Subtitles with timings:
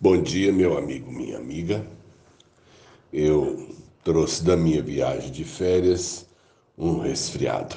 [0.00, 1.84] Bom dia, meu amigo, minha amiga.
[3.12, 3.74] Eu
[4.04, 6.24] trouxe da minha viagem de férias
[6.78, 7.74] um resfriado.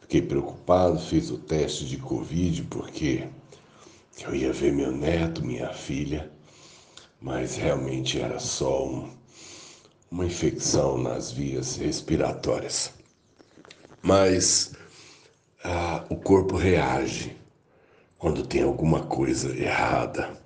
[0.00, 3.28] Fiquei preocupado, fiz o teste de Covid porque
[4.24, 6.28] eu ia ver meu neto, minha filha,
[7.20, 9.08] mas realmente era só um,
[10.10, 12.92] uma infecção nas vias respiratórias.
[14.02, 14.72] Mas
[15.62, 17.36] ah, o corpo reage
[18.18, 20.39] quando tem alguma coisa errada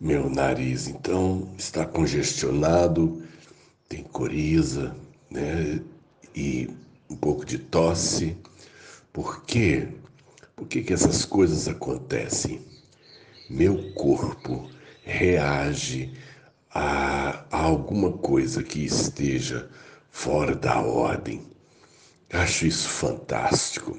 [0.00, 3.20] meu nariz então está congestionado,
[3.88, 4.94] tem coriza,
[5.28, 5.80] né?
[6.36, 6.70] E
[7.10, 8.36] um pouco de tosse.
[9.12, 9.88] Por quê?
[10.54, 12.60] Por que, que essas coisas acontecem?
[13.50, 14.70] Meu corpo
[15.02, 16.12] reage
[16.70, 19.68] a, a alguma coisa que esteja
[20.12, 21.42] fora da ordem.
[22.32, 23.98] Acho isso fantástico.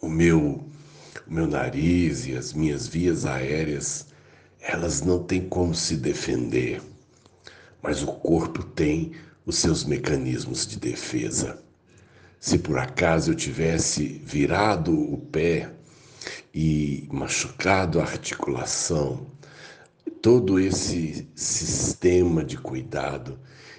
[0.00, 0.64] O meu,
[1.26, 4.09] o meu nariz e as minhas vias aéreas
[4.60, 6.82] elas não têm como se defender,
[7.82, 9.12] mas o corpo tem
[9.46, 11.62] os seus mecanismos de defesa.
[12.38, 15.70] Se por acaso eu tivesse virado o pé
[16.54, 19.26] e machucado a articulação,
[20.22, 23.38] todo esse sistema de cuidado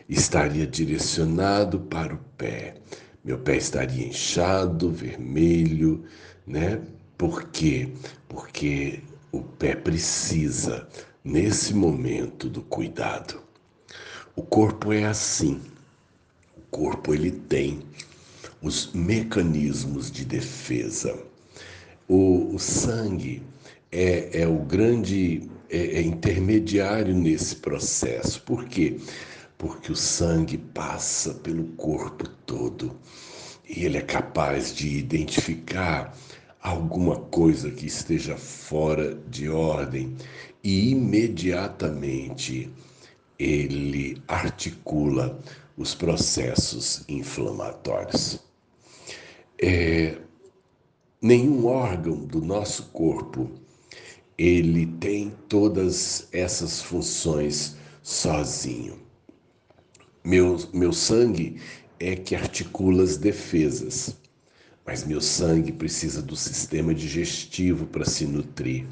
[0.09, 2.75] estaria direcionado para o pé.
[3.23, 6.03] Meu pé estaria inchado, vermelho,
[6.45, 6.81] né?
[7.17, 7.91] Por quê?
[8.27, 9.01] Porque
[9.31, 10.87] o pé precisa,
[11.23, 13.41] nesse momento do cuidado.
[14.35, 15.61] O corpo é assim.
[16.57, 17.81] O corpo ele tem
[18.61, 21.17] os mecanismos de defesa.
[22.07, 23.43] O, o sangue
[23.91, 28.41] é, é, o grande é, é intermediário nesse processo.
[28.41, 28.97] Por quê?
[29.57, 32.97] Porque o sangue passa pelo corpo todo
[33.67, 36.15] e ele é capaz de identificar
[36.61, 40.15] alguma coisa que esteja fora de ordem
[40.63, 42.71] e imediatamente
[43.39, 45.39] ele articula
[45.75, 48.39] os processos inflamatórios.
[49.59, 50.17] É,
[51.21, 53.49] nenhum órgão do nosso corpo
[54.37, 58.99] ele tem todas essas funções sozinho.
[60.23, 61.59] Meu, meu sangue
[61.99, 64.17] é que articula as defesas.
[64.85, 68.87] Mas meu sangue precisa do sistema digestivo para se nutrir,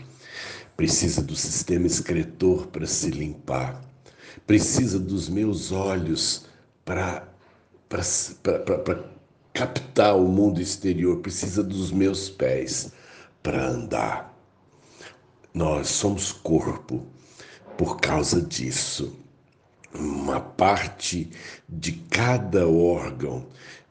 [0.78, 3.82] precisa do sistema excretor para se limpar,
[4.46, 6.46] precisa dos meus olhos
[6.86, 7.28] para
[9.54, 12.92] captar o mundo exterior, precisa dos meus pés
[13.42, 14.38] para andar.
[15.54, 17.06] Nós somos corpo
[17.78, 19.18] por causa disso.
[19.92, 21.32] Uma parte
[21.68, 23.48] de cada órgão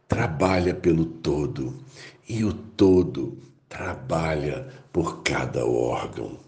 [0.08, 1.78] trabalha pelo todo
[2.26, 3.38] e o todo
[3.68, 6.38] trabalha por cada órgão.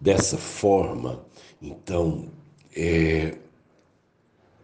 [0.00, 1.26] Dessa forma,
[1.60, 2.30] então,
[2.74, 3.36] é,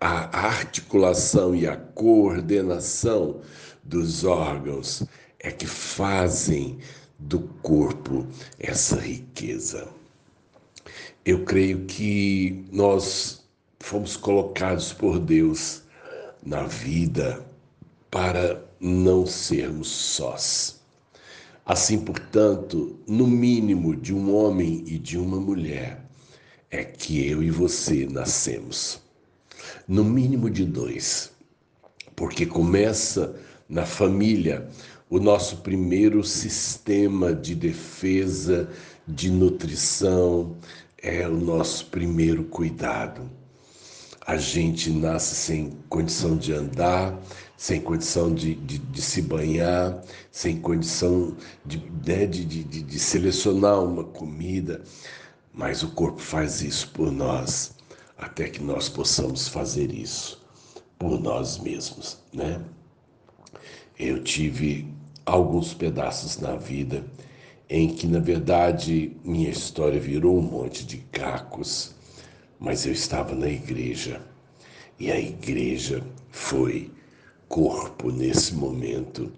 [0.01, 3.41] a articulação e a coordenação
[3.83, 5.03] dos órgãos
[5.41, 6.79] é que fazem
[7.19, 8.27] do corpo
[8.59, 9.89] essa riqueza.
[11.25, 13.45] Eu creio que nós
[13.81, 15.83] fomos colocados por Deus
[16.45, 17.45] na vida
[18.11, 20.81] para não sermos sós.
[21.65, 26.05] Assim, portanto, no mínimo de um homem e de uma mulher
[26.71, 29.01] é que eu e você nascemos.
[29.89, 31.33] No mínimo de dois,
[32.15, 33.35] porque começa
[33.69, 34.69] na família
[35.09, 38.69] o nosso primeiro sistema de defesa,
[39.07, 40.57] de nutrição,
[41.01, 43.31] é o nosso primeiro cuidado.
[44.27, 47.17] A gente nasce sem condição de andar,
[47.57, 53.83] sem condição de, de, de se banhar, sem condição de, né, de, de, de selecionar
[53.83, 54.83] uma comida,
[55.53, 57.75] mas o corpo faz isso por nós,
[58.19, 60.45] até que nós possamos fazer isso
[60.99, 62.63] por nós mesmos, né?
[63.99, 64.87] Eu tive
[65.25, 67.05] alguns pedaços na vida
[67.69, 71.95] em que, na verdade, minha história virou um monte de cacos,
[72.59, 74.21] mas eu estava na igreja
[74.99, 76.91] e a igreja foi
[77.49, 79.31] corpo nesse momento.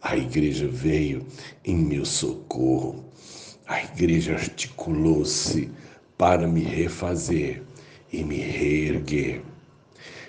[0.00, 1.24] A igreja veio
[1.64, 3.04] em meu socorro.
[3.66, 5.70] A igreja articulou-se
[6.18, 7.62] para me refazer
[8.12, 9.42] e me reerguer.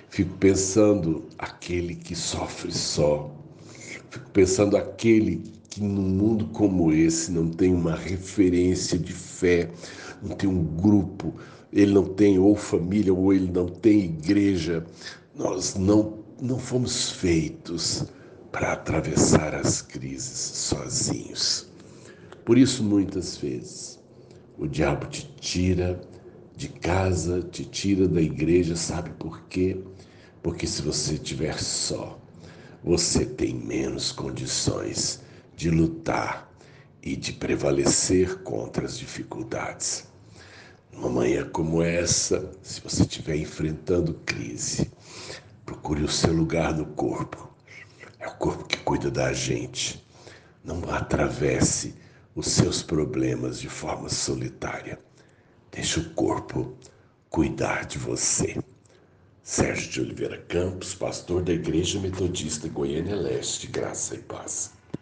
[0.09, 3.31] Fico pensando aquele que sofre só.
[4.09, 9.71] Fico pensando aquele que num mundo como esse não tem uma referência de fé,
[10.21, 11.33] não tem um grupo,
[11.71, 14.85] ele não tem ou família ou ele não tem igreja.
[15.35, 18.04] Nós não não fomos feitos
[18.51, 21.69] para atravessar as crises sozinhos.
[22.44, 23.98] Por isso, muitas vezes,
[24.57, 26.01] o diabo te tira
[26.54, 29.81] de casa, te tira da igreja, sabe por quê?
[30.42, 32.19] Porque se você estiver só,
[32.84, 35.22] você tem menos condições
[35.56, 36.54] de lutar
[37.01, 40.10] e de prevalecer contra as dificuldades.
[40.92, 44.92] Numa manhã como essa, se você estiver enfrentando crise,
[45.65, 47.54] procure o seu lugar no corpo.
[48.19, 50.06] É o corpo que cuida da gente.
[50.63, 51.95] Não atravesse
[52.36, 54.98] os seus problemas de forma solitária.
[55.71, 56.77] Deixe o corpo
[57.30, 58.57] cuidar de você.
[59.42, 64.71] Sérgio de Oliveira Campos, pastor da Igreja Metodista Goiânia Leste, graça e paz.